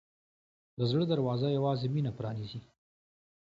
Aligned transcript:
د 0.77 0.79
زړه 0.91 1.03
دروازه 1.11 1.47
یوازې 1.57 1.87
مینه 1.93 2.11
پرانیزي. 2.17 2.59